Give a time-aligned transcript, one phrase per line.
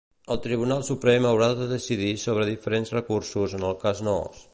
[0.35, 4.41] El Tribunal Suprem haurà de decidir sobre diferents recursos en el cas Nóos.